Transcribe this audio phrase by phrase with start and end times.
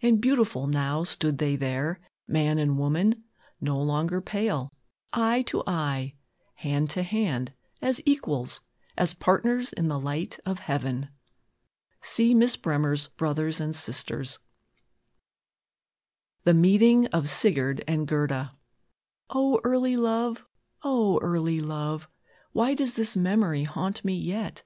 [0.00, 3.22] "And beautiful now stood they there, man and woman;
[3.60, 4.68] no longer pale;
[5.12, 6.14] eye to eye,
[6.54, 8.60] hand to hand, as equals,
[8.98, 11.10] as partners in the light of heaven."
[12.00, 14.40] See Miss Bremer's "Brothers and Sisters."
[16.44, 16.48] "O,
[19.62, 20.44] early love!
[20.82, 22.08] O, early love!
[22.50, 24.64] Why does this memory haunt me yet?